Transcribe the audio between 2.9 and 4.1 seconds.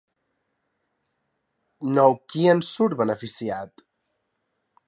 beneficiat?